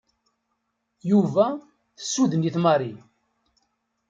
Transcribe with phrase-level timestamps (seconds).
[1.09, 1.45] Yuba
[1.97, 2.97] tessuden-it Marie.